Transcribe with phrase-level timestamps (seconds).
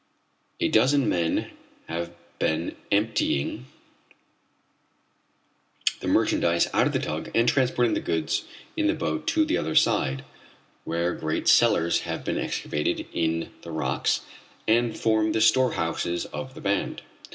[0.59, 1.51] A dozen men
[1.87, 3.67] have been emptying
[5.99, 8.45] the merchandise out of the tug and transporting the goods
[8.75, 10.23] in boats to the other side,
[10.85, 14.21] where great cellars have been excavated in the rocks
[14.67, 17.03] and form the storehouses of the band.